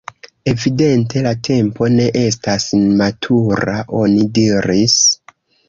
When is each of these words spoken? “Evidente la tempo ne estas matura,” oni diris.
“Evidente 0.51 1.21
la 1.27 1.33
tempo 1.49 1.91
ne 1.99 2.09
estas 2.23 2.67
matura,” 3.03 3.79
oni 4.03 4.29
diris. 4.41 5.01